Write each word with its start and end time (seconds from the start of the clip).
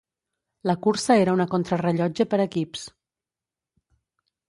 La 0.69 0.75
cursa 0.85 1.17
era 1.25 1.35
una 1.37 1.47
contrarellotge 1.53 2.29
per 2.35 2.43
equips. 2.49 2.89